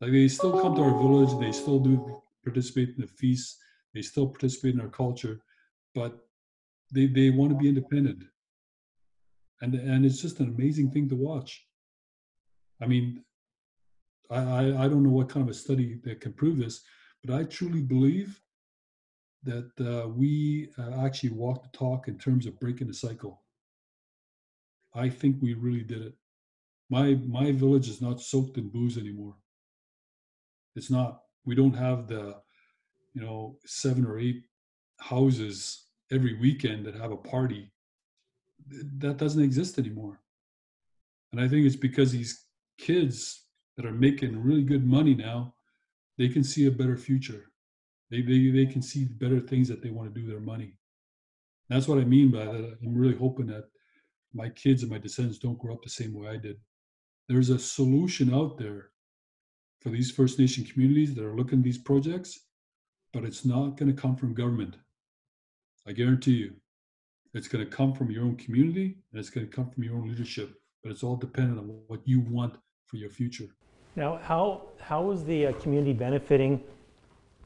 [0.00, 3.58] Like they still come to our village, they still do participate in the feasts,
[3.92, 5.42] they still participate in our culture,
[5.94, 6.26] but
[6.90, 8.24] they, they want to be independent.
[9.60, 11.66] And, and it's just an amazing thing to watch.
[12.82, 13.24] I mean,
[14.30, 16.82] I, I, I don't know what kind of a study that can prove this,
[17.22, 18.40] but I truly believe
[19.44, 23.42] that uh, we uh, actually walked the talk in terms of breaking the cycle.
[24.94, 26.14] I think we really did it.
[26.90, 29.36] My my village is not soaked in booze anymore.
[30.76, 31.22] It's not.
[31.44, 32.36] We don't have the,
[33.12, 34.44] you know, seven or eight
[34.98, 37.72] houses every weekend that have a party.
[38.98, 40.20] That doesn't exist anymore.
[41.32, 42.44] And I think it's because these
[42.78, 43.44] kids
[43.76, 45.54] that are making really good money now,
[46.16, 47.50] they can see a better future.
[48.10, 50.76] They, they, they can see better things that they want to do with their money.
[51.68, 52.78] That's what I mean by that.
[52.82, 53.64] I'm really hoping that
[54.32, 56.56] my kids and my descendants don't grow up the same way I did.
[57.28, 58.90] There's a solution out there
[59.80, 62.40] for these First Nation communities that are looking at these projects,
[63.12, 64.76] but it's not going to come from government.
[65.86, 66.54] I guarantee you.
[67.34, 69.96] It's going to come from your own community and it's going to come from your
[69.96, 72.54] own leadership, but it's all dependent on what you want
[72.86, 73.48] for your future.
[73.96, 76.62] Now, how, how is the uh, community benefiting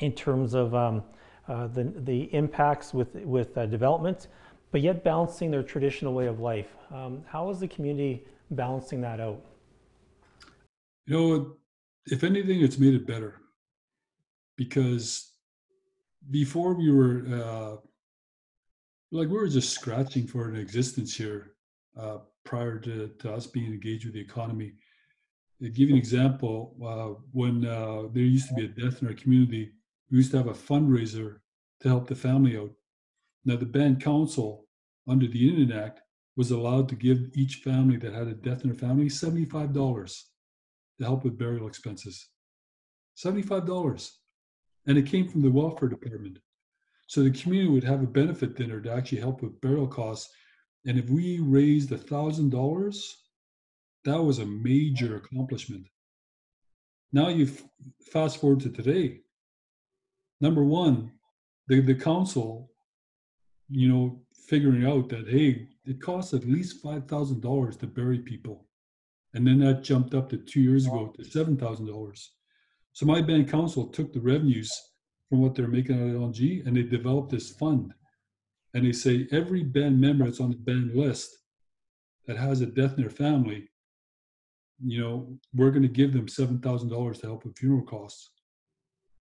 [0.01, 1.03] in terms of um,
[1.49, 4.29] uh, the, the impacts with, with uh, development,
[4.73, 6.69] but yet balancing their traditional way of life?
[6.93, 9.41] Um, how is the community balancing that out?
[11.07, 11.57] You know,
[12.07, 13.41] if anything, it's made it better
[14.57, 15.33] because
[16.31, 17.88] before we were uh,
[19.11, 21.53] like we were just scratching for an existence here
[21.99, 24.73] uh, prior to, to us being engaged with the economy.
[25.63, 29.09] To give you an example, uh, when uh, there used to be a death in
[29.09, 29.73] our community,
[30.11, 31.39] we used to have a fundraiser
[31.81, 32.71] to help the family out.
[33.45, 34.67] Now, the band council,
[35.09, 36.01] under the Indian Act,
[36.37, 41.05] was allowed to give each family that had a death in their family $75 to
[41.05, 42.29] help with burial expenses.
[43.17, 44.11] $75.
[44.87, 46.39] And it came from the welfare department.
[47.09, 50.31] So the community would have a benefit dinner to actually help with burial costs.
[50.87, 53.13] And if we raised a $1,000,
[54.05, 55.89] that was a major accomplishment.
[57.13, 57.51] Now you
[58.13, 59.21] fast forward to today.
[60.43, 61.13] Number one,
[61.67, 62.71] the, the council,
[63.71, 68.67] you know, figuring out that, hey, it costs at least $5,000 to bury people.
[69.33, 72.27] And then that jumped up to two years ago to $7,000.
[72.93, 74.71] So my band council took the revenues
[75.29, 77.93] from what they're making out of LNG and they developed this fund.
[78.75, 81.37] And they say every band member that's on the band list
[82.27, 83.69] that has a death in their family,
[84.85, 88.31] you know, we're going to give them $7,000 to help with funeral costs.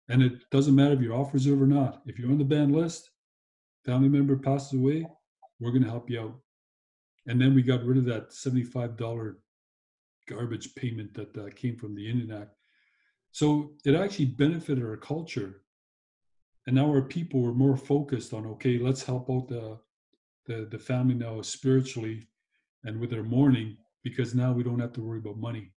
[0.09, 2.01] And it doesn't matter if you're off reserve or not.
[2.05, 3.09] If you're on the band list,
[3.85, 5.07] family member passes away,
[5.59, 6.35] we're going to help you out.
[7.27, 9.35] And then we got rid of that $75
[10.27, 12.51] garbage payment that uh, came from the Indian Act.
[13.31, 15.61] So it actually benefited our culture.
[16.67, 19.79] And now our people were more focused on, okay, let's help out the,
[20.45, 22.27] the, the family now spiritually
[22.83, 25.71] and with their mourning because now we don't have to worry about money.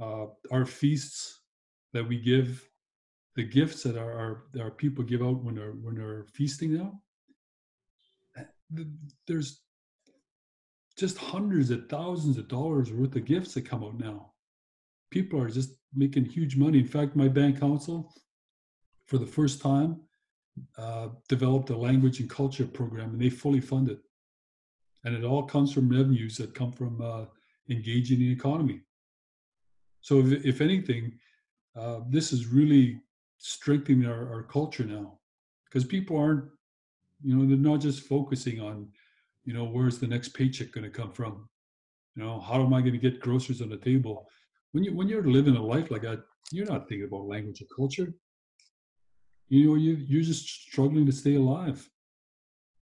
[0.00, 1.40] Uh, our feasts
[1.92, 2.66] that we give,
[3.36, 7.00] the gifts that our, our, our people give out when they're, when they're feasting now,
[9.26, 9.60] there's
[10.96, 14.32] just hundreds of thousands of dollars worth of gifts that come out now.
[15.10, 16.78] People are just making huge money.
[16.78, 18.14] In fact, my bank council,
[19.12, 20.00] for the first time,
[20.78, 24.00] uh, developed a language and culture program, and they fully fund it.
[25.04, 27.24] And it all comes from revenues that come from uh,
[27.68, 28.80] engaging the economy.
[30.00, 31.12] So, if, if anything,
[31.76, 33.02] uh, this is really
[33.36, 35.18] strengthening our, our culture now,
[35.66, 36.44] because people aren't,
[37.22, 38.88] you know, they're not just focusing on
[39.44, 41.48] you know where's the next paycheck going to come from
[42.14, 44.28] you know how am i going to get groceries on the table
[44.72, 46.22] when you when you're living a life like that
[46.52, 48.14] you're not thinking about language or culture
[49.52, 51.88] you know you you're just struggling to stay alive.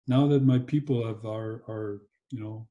[0.08, 2.68] Now that my people have are are you know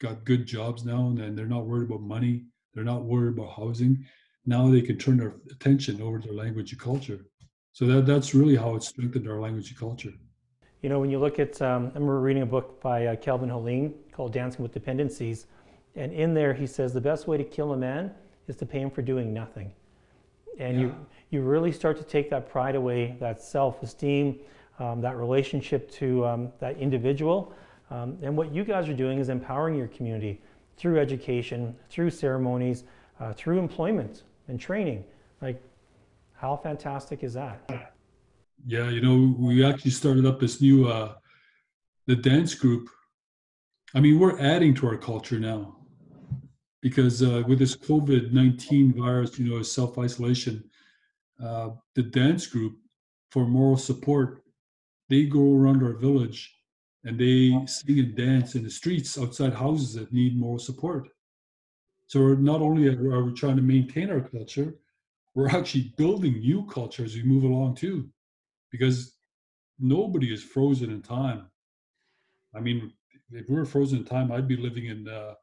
[0.00, 3.52] got good jobs now and then they're not worried about money they're not worried about
[3.56, 4.06] housing
[4.48, 7.20] now they can turn their attention over to their language and culture.
[7.72, 10.12] So that that's really how it's strengthened our language and culture.
[10.80, 13.50] You know, when you look at, um, I remember reading a book by uh, Calvin
[13.50, 15.46] Helin called Dancing with Dependencies,
[15.96, 18.10] and in there he says the best way to kill a man
[18.46, 19.70] is to pay him for doing nothing.
[20.58, 20.86] And yeah.
[20.86, 24.40] you, you really start to take that pride away, that self esteem,
[24.78, 27.52] um, that relationship to um, that individual.
[27.90, 30.40] Um, and what you guys are doing is empowering your community
[30.76, 32.84] through education, through ceremonies,
[33.20, 35.04] uh, through employment and training.
[35.40, 35.62] Like,
[36.34, 37.94] how fantastic is that?
[38.66, 41.14] Yeah, you know, we actually started up this new uh
[42.06, 42.88] the dance group.
[43.94, 45.77] I mean, we're adding to our culture now.
[46.80, 50.62] Because uh, with this COVID 19 virus, you know, self isolation,
[51.42, 52.78] uh, the dance group
[53.30, 54.42] for moral support,
[55.08, 56.54] they go around our village
[57.04, 61.08] and they sing and dance in the streets outside houses that need moral support.
[62.06, 64.74] So not only are we trying to maintain our culture,
[65.34, 68.08] we're actually building new culture as we move along too,
[68.70, 69.14] because
[69.78, 71.46] nobody is frozen in time.
[72.54, 72.92] I mean,
[73.30, 75.34] if we were frozen in time, I'd be living in uh,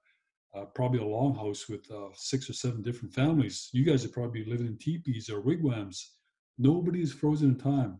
[0.56, 3.70] uh, probably a longhouse with uh, six or seven different families.
[3.74, 6.12] You guys are probably living in teepees or wigwams.
[6.58, 8.00] Nobody is frozen in time.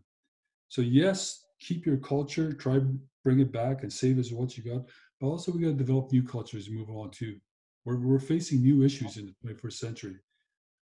[0.68, 2.80] So yes, keep your culture, try
[3.24, 4.82] bring it back and save as what you got.
[5.20, 7.36] But also we got to develop new cultures and move on too.
[7.84, 10.16] We're, we're facing new issues in the 21st century.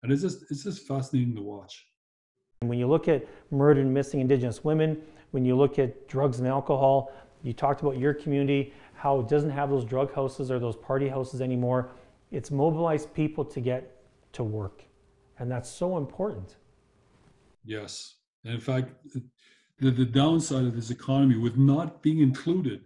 [0.02, 1.86] And it's just, it's just fascinating to watch.
[2.60, 5.00] When you look at murdered and missing Indigenous women,
[5.30, 9.50] when you look at drugs and alcohol, you talked about your community, how it doesn't
[9.50, 11.92] have those drug houses or those party houses anymore.
[12.30, 14.02] It's mobilized people to get
[14.32, 14.84] to work.
[15.38, 16.56] And that's so important.
[17.64, 18.16] Yes.
[18.44, 18.92] And in fact,
[19.78, 22.82] the, the downside of this economy with not being included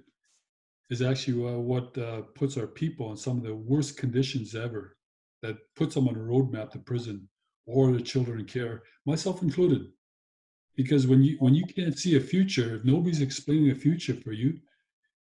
[0.91, 4.97] is actually uh, what uh, puts our people in some of the worst conditions ever,
[5.43, 7.29] that puts them on a roadmap to prison
[7.67, 9.87] or the children in care, myself included.
[10.75, 14.33] Because when you when you can't see a future, if nobody's explaining a future for
[14.33, 14.59] you,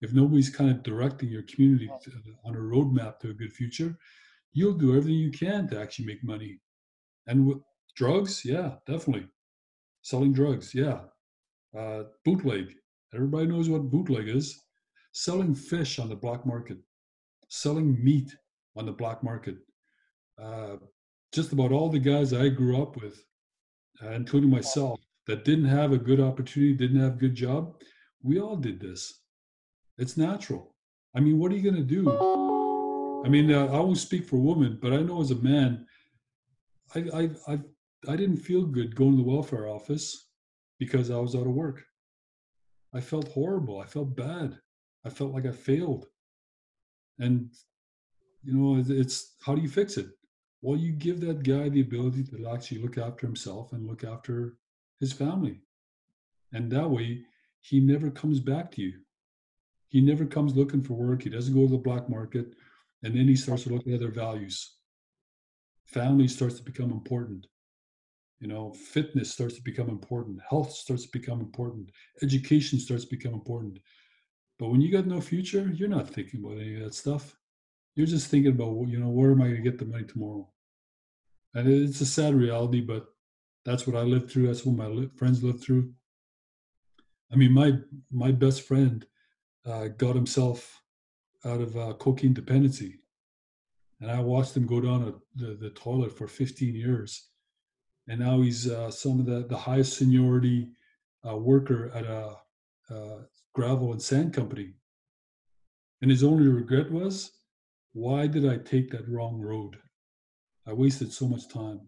[0.00, 2.10] if nobody's kind of directing your community to,
[2.44, 3.96] on a roadmap to a good future,
[4.52, 6.60] you'll do everything you can to actually make money.
[7.26, 7.58] And with
[7.96, 9.28] drugs, yeah, definitely.
[10.02, 11.00] Selling drugs, yeah.
[11.76, 12.74] Uh, bootleg,
[13.14, 14.58] everybody knows what bootleg is
[15.12, 16.78] selling fish on the black market,
[17.48, 18.36] selling meat
[18.76, 19.56] on the black market.
[20.40, 20.76] Uh,
[21.32, 23.24] just about all the guys I grew up with,
[24.02, 27.74] uh, including myself, that didn't have a good opportunity, didn't have a good job,
[28.22, 29.20] we all did this.
[29.98, 30.74] It's natural.
[31.14, 32.08] I mean, what are you going to do?
[33.24, 35.86] I mean, uh, I won't speak for women, but I know as a man,
[36.94, 37.58] I, I, I,
[38.08, 40.28] I didn't feel good going to the welfare office
[40.78, 41.84] because I was out of work.
[42.94, 43.80] I felt horrible.
[43.80, 44.58] I felt bad.
[45.04, 46.06] I felt like I failed.
[47.18, 47.50] And,
[48.44, 50.06] you know, it's how do you fix it?
[50.62, 54.56] Well, you give that guy the ability to actually look after himself and look after
[55.00, 55.60] his family.
[56.52, 57.22] And that way,
[57.60, 58.94] he never comes back to you.
[59.88, 61.22] He never comes looking for work.
[61.22, 62.54] He doesn't go to the black market.
[63.02, 64.76] And then he starts to look at other values.
[65.86, 67.46] Family starts to become important.
[68.40, 70.40] You know, fitness starts to become important.
[70.48, 71.90] Health starts to become important.
[72.22, 73.78] Education starts to become important.
[74.58, 77.36] But when you got no future, you're not thinking about any of that stuff.
[77.94, 80.48] You're just thinking about, you know, where am I going to get the money tomorrow?
[81.54, 83.06] And it's a sad reality, but
[83.64, 84.46] that's what I lived through.
[84.46, 85.92] That's what my friends lived through.
[87.32, 87.72] I mean, my
[88.10, 89.04] my best friend
[89.66, 90.82] uh, got himself
[91.44, 93.00] out of uh, cocaine dependency,
[94.00, 97.28] and I watched him go down a, the, the toilet for 15 years,
[98.08, 100.68] and now he's uh, some of the the highest seniority
[101.28, 102.36] uh, worker at a
[102.90, 103.18] uh,
[103.54, 104.72] gravel and sand company.
[106.00, 107.32] And his only regret was,
[107.92, 109.76] why did I take that wrong road?
[110.66, 111.80] I wasted so much time.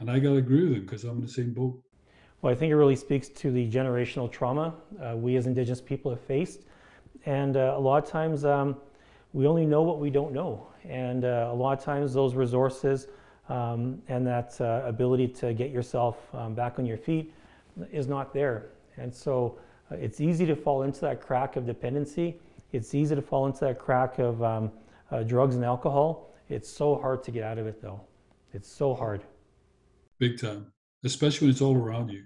[0.00, 1.80] And I got to agree with him because I'm in the same boat.
[2.42, 6.10] Well, I think it really speaks to the generational trauma uh, we as Indigenous people
[6.10, 6.62] have faced.
[7.24, 8.76] And uh, a lot of times um,
[9.32, 10.66] we only know what we don't know.
[10.82, 13.06] And uh, a lot of times those resources
[13.48, 17.32] um, and that uh, ability to get yourself um, back on your feet
[17.92, 18.70] is not there.
[18.96, 19.56] And so
[19.92, 22.40] uh, it's easy to fall into that crack of dependency.
[22.72, 24.72] It's easy to fall into that crack of um,
[25.12, 26.34] uh, drugs and alcohol.
[26.48, 28.00] It's so hard to get out of it, though.
[28.52, 29.22] It's so hard.
[30.18, 30.72] Big time,
[31.04, 32.24] especially when it's all around you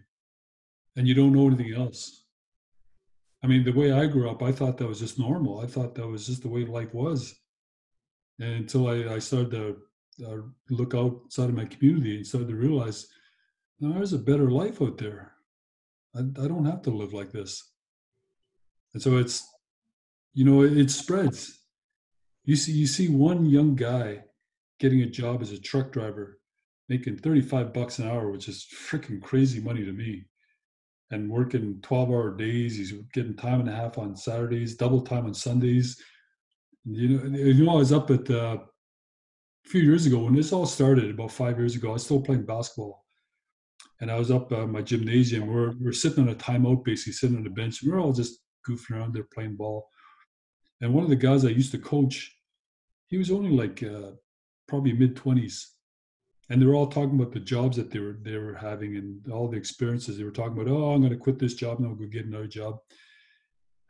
[0.96, 2.24] and you don't know anything else.
[3.42, 5.60] I mean, the way I grew up, I thought that was just normal.
[5.60, 7.34] I thought that was just the way life was.
[8.40, 9.76] And until I, I started to
[10.26, 13.06] uh, look outside of my community and started to realize,
[13.78, 15.32] no, there's a better life out there.
[16.14, 17.72] I, I don't have to live like this.
[18.94, 19.46] And so it's,
[20.32, 21.60] you know, it, it spreads.
[22.44, 24.24] You see, you see one young guy
[24.78, 26.40] getting a job as a truck driver,
[26.88, 30.24] making 35 bucks an hour, which is freaking crazy money to me.
[31.10, 35.26] And working 12 hour days, he's getting time and a half on Saturdays, double time
[35.26, 36.02] on Sundays.
[36.84, 38.58] You know, you know, I was up at uh,
[39.66, 41.90] a few years ago when this all started, about five years ago.
[41.90, 43.04] I was still playing basketball,
[44.00, 45.46] and I was up at my gymnasium.
[45.46, 47.80] We're we're sitting on a timeout, basically sitting on the bench.
[47.84, 49.88] We're all just goofing around there playing ball.
[50.80, 52.36] And one of the guys I used to coach,
[53.08, 54.12] he was only like uh,
[54.68, 55.75] probably mid twenties,
[56.48, 59.32] and they were all talking about the jobs that they were they were having and
[59.32, 60.16] all the experiences.
[60.16, 62.26] They were talking about, oh, I'm going to quit this job and I'll go get
[62.26, 62.78] another job.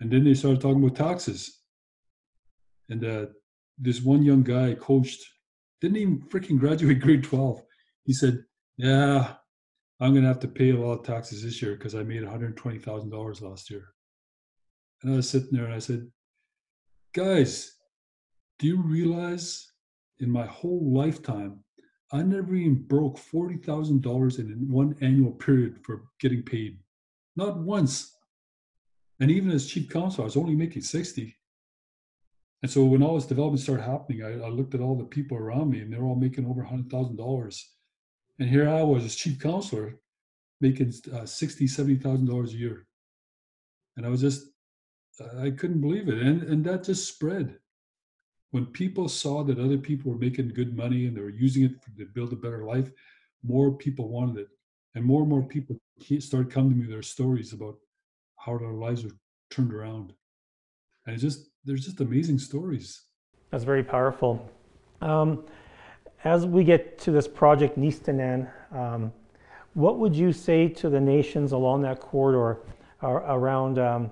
[0.00, 1.60] And then they started talking about taxes.
[2.88, 3.26] And uh,
[3.78, 5.22] this one young guy coached,
[5.80, 7.62] didn't even freaking graduate grade 12.
[8.04, 8.44] He said,
[8.78, 9.34] Yeah,
[10.00, 12.22] I'm going to have to pay a lot of taxes this year because I made
[12.22, 13.88] $120,000 last year.
[15.02, 16.06] And I was sitting there and I said,
[17.14, 17.74] Guys,
[18.58, 19.72] do you realize
[20.20, 21.60] in my whole lifetime,
[22.12, 26.78] I never even broke $40,000 in one annual period for getting paid?
[27.34, 28.12] Not once.
[29.18, 31.36] And even as chief counsel, I was only making 60.
[32.62, 35.36] And so when all this development started happening, I, I looked at all the people
[35.36, 37.62] around me and they're all making over $100,000.
[38.38, 39.98] And here I was as chief counselor
[40.60, 42.86] making uh, $60,000, $70,000 a year.
[43.96, 44.46] And I was just,
[45.38, 46.18] I couldn't believe it.
[46.18, 47.58] And, and that just spread.
[48.50, 51.82] When people saw that other people were making good money and they were using it
[51.98, 52.90] to build a better life,
[53.42, 54.48] more people wanted it.
[54.94, 55.76] And more and more people
[56.20, 57.76] started coming to me with their stories about
[58.36, 59.10] how their lives were
[59.50, 60.14] turned around.
[61.04, 63.02] And it's just, there's just amazing stories.
[63.50, 64.48] That's very powerful.
[65.02, 65.44] Um,
[66.24, 69.12] as we get to this project, Nistanen, um,
[69.74, 72.60] what would you say to the nations along that corridor
[73.02, 74.10] uh, around um,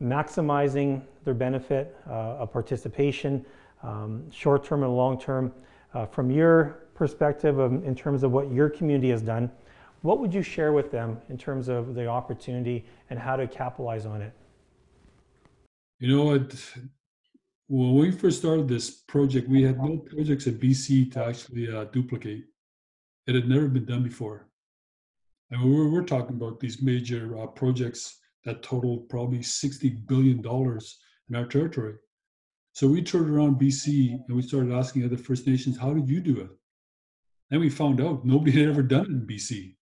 [0.00, 3.44] maximizing their benefit uh, of participation,
[3.82, 5.52] um, short term and long term?
[5.92, 9.50] Uh, from your perspective, of, in terms of what your community has done,
[10.02, 14.06] what would you share with them in terms of the opportunity and how to capitalize
[14.06, 14.32] on it?
[15.98, 16.54] You know what?
[17.68, 21.84] When we first started this project, we had no projects in BC to actually uh,
[21.84, 22.44] duplicate.
[23.26, 24.48] It had never been done before.
[25.50, 31.36] And we were, talking about these major uh, projects that totaled probably $60 billion in
[31.36, 31.94] our territory.
[32.80, 36.18] So we turned around BC and we started asking other First Nations, how did you
[36.18, 36.48] do it?
[37.50, 39.74] And we found out nobody had ever done it in BC.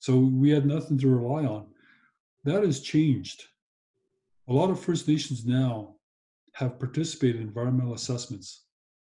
[0.00, 1.68] So we had nothing to rely on.
[2.42, 3.44] That has changed.
[4.48, 5.94] A lot of First Nations now
[6.54, 8.64] have participated in environmental assessments.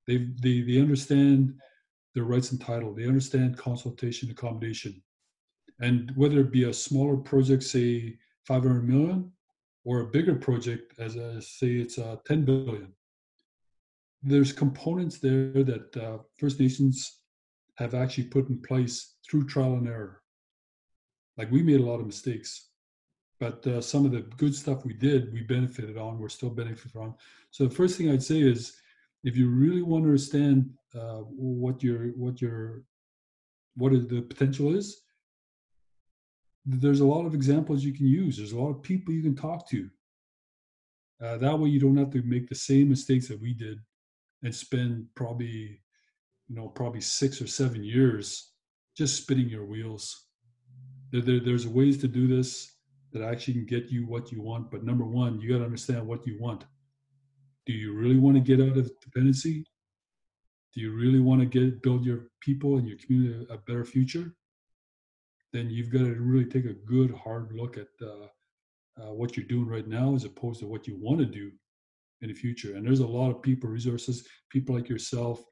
[0.07, 1.55] They, they, they understand
[2.15, 2.93] their rights and title.
[2.93, 5.03] They understand consultation accommodation.
[5.81, 9.33] And whether it be a smaller project, say 500 million,
[9.91, 12.93] or a bigger project, as a, say it's uh, 10 billion,
[14.23, 17.23] there's components there that uh, First Nations
[17.77, 20.23] have actually put in place through trial and error.
[21.37, 22.69] Like we made a lot of mistakes,
[23.41, 26.21] but uh, some of the good stuff we did, we benefited on.
[26.21, 27.17] We're still benefiting from.
[27.51, 28.77] So the first thing I'd say is,
[29.25, 31.23] if you really want to understand uh,
[31.59, 32.85] what your what your
[33.75, 35.03] what the potential is,
[36.67, 38.37] there's a lot of examples you can use.
[38.37, 39.89] There's a lot of people you can talk to.
[41.23, 43.79] Uh, that way, you don't have to make the same mistakes that we did
[44.43, 45.81] and spend probably,
[46.49, 48.53] you know, probably six or seven years
[48.97, 50.27] just spinning your wheels.
[51.13, 52.77] There, there, there's ways to do this
[53.13, 54.71] that actually can get you what you want.
[54.71, 56.65] But number one, you got to understand what you want.
[57.67, 59.65] Do you really want to get out of dependency?
[60.75, 64.35] Do you really want to get build your people and your community a better future?
[65.53, 68.27] Then you've got to really take a good hard look at uh,
[69.01, 71.51] uh, what you're doing right now as opposed to what you want to do
[72.21, 72.77] in the future.
[72.77, 75.43] And there's a lot of people, resources, people like yourself,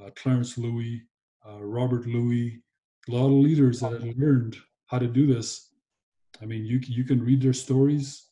[0.00, 1.02] uh, Clarence Louie,
[1.48, 2.62] uh, Robert Louie,
[3.08, 5.66] a lot of leaders that have learned how to do this
[6.42, 8.28] I mean, you you can read their stories,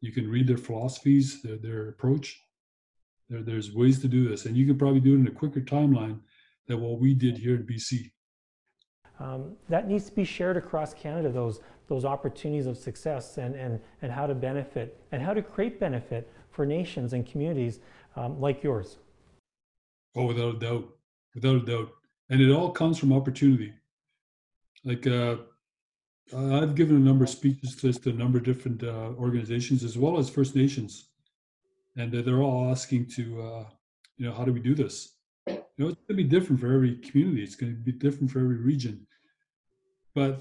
[0.00, 2.40] you can read their philosophies, their their approach.
[3.28, 5.60] There, there's ways to do this, and you can probably do it in a quicker
[5.60, 6.20] timeline
[6.66, 8.10] than what we did here in BC.
[9.20, 11.30] Um, that needs to be shared across Canada.
[11.30, 15.78] Those those opportunities of success and and and how to benefit and how to create
[15.78, 17.80] benefit for nations and communities
[18.16, 18.98] um, like yours.
[20.16, 20.88] Oh, without a doubt,
[21.34, 21.90] without a doubt,
[22.30, 23.74] and it all comes from opportunity.
[24.84, 25.36] Like uh,
[26.34, 30.18] I've given a number of speeches to a number of different uh, organizations as well
[30.18, 31.10] as First Nations,
[31.96, 33.64] and uh, they're all asking to, uh,
[34.16, 35.16] you know, how do we do this?
[35.46, 37.42] You know, it's going to be different for every community.
[37.42, 39.06] It's going to be different for every region.
[40.14, 40.40] But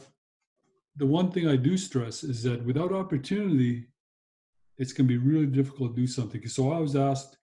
[0.95, 3.87] the one thing I do stress is that without opportunity,
[4.77, 6.45] it's going to be really difficult to do something.
[6.47, 7.37] So I was asked,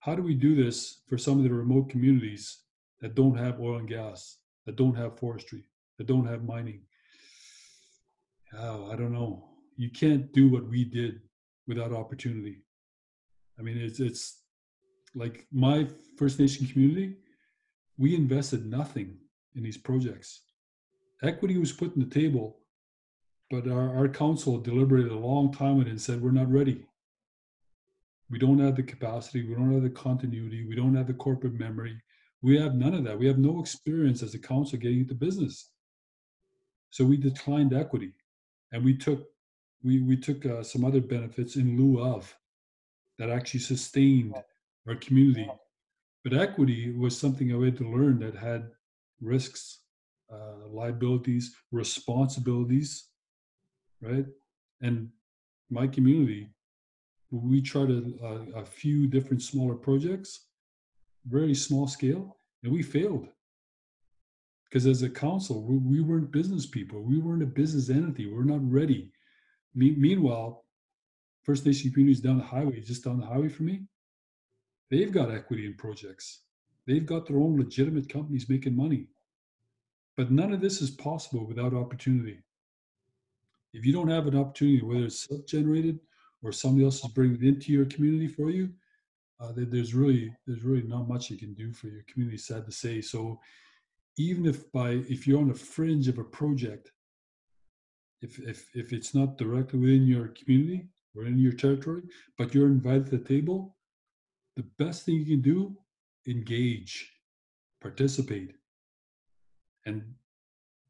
[0.00, 2.58] how do we do this for some of the remote communities
[3.00, 5.64] that don't have oil and gas, that don't have forestry,
[5.98, 6.82] that don't have mining?
[8.58, 9.48] oh, I don't know.
[9.76, 11.20] You can't do what we did
[11.66, 12.62] without opportunity.
[13.58, 14.42] I mean, it's it's
[15.14, 17.16] like my First Nation community.
[17.96, 19.16] We invested nothing
[19.54, 20.42] in these projects.
[21.22, 22.58] Equity was put on the table,
[23.50, 26.86] but our, our council deliberated a long time and said we're not ready.
[28.30, 29.46] We don't have the capacity.
[29.46, 30.66] We don't have the continuity.
[30.66, 32.00] We don't have the corporate memory.
[32.42, 33.18] We have none of that.
[33.18, 35.70] We have no experience as a council getting into business.
[36.90, 38.12] So we declined equity
[38.72, 39.26] and we took
[39.82, 42.34] we we took uh, some other benefits in lieu of
[43.18, 44.34] that actually sustained
[44.88, 45.48] our community.
[46.22, 48.70] But equity was something I had to learn that had
[49.20, 49.80] risks,
[50.32, 53.08] uh, liabilities, responsibilities,
[54.00, 54.26] right?
[54.80, 55.08] And
[55.70, 56.50] my community,
[57.30, 60.46] we tried a, a, a few different smaller projects,
[61.26, 63.28] very small scale, and we failed.
[64.64, 67.02] Because as a council, we, we weren't business people.
[67.02, 68.26] We weren't a business entity.
[68.26, 69.12] We're not ready.
[69.74, 70.64] Me- meanwhile,
[71.44, 73.82] First Nation communities down the highway, just down the highway from me,
[74.90, 76.40] they've got equity in projects.
[76.86, 79.08] They've got their own legitimate companies making money.
[80.16, 82.38] But none of this is possible without opportunity.
[83.72, 85.98] If you don't have an opportunity, whether it's self-generated
[86.42, 88.70] or somebody else is bringing it into your community for you,
[89.40, 92.38] uh, there's really there's really not much you can do for your community.
[92.38, 93.00] Sad to say.
[93.00, 93.40] So
[94.16, 96.92] even if by if you're on the fringe of a project,
[98.22, 100.86] if if if it's not directly within your community
[101.16, 102.02] or in your territory,
[102.38, 103.76] but you're invited to the table,
[104.56, 105.76] the best thing you can do,
[106.28, 107.12] engage,
[107.80, 108.54] participate,
[109.86, 110.02] and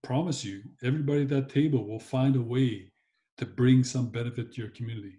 [0.02, 2.90] promise you, everybody at that table will find a way
[3.38, 5.18] to bring some benefit to your community.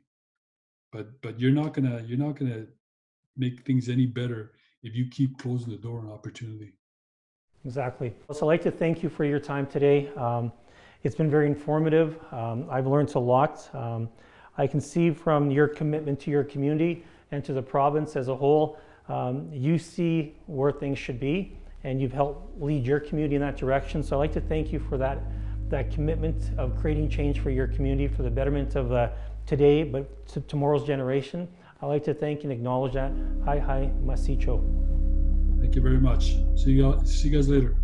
[0.92, 2.66] But but you're not gonna you're not gonna
[3.36, 4.54] make things any better
[4.84, 6.74] if you keep closing the door on opportunity.
[7.66, 8.14] Exactly.
[8.32, 10.10] So I'd like to thank you for your time today.
[10.16, 10.52] Um,
[11.04, 12.18] it's been very informative.
[12.32, 13.68] Um, I've learned a lot.
[13.74, 14.08] Um,
[14.58, 18.36] I can see from your commitment to your community and to the province as a
[18.36, 18.78] whole,
[19.10, 23.58] um, you see where things should be, and you've helped lead your community in that
[23.58, 24.02] direction.
[24.02, 25.20] So I'd like to thank you for that,
[25.70, 29.10] that commitment of creating change for your community for the betterment of uh,
[29.46, 31.48] today, but to tomorrow's generation.
[31.82, 33.12] I'd like to thank and acknowledge that.
[33.46, 34.64] Hi, hi, Masicho.
[35.62, 36.36] Thank you very much.
[36.56, 37.76] See you, see you guys later.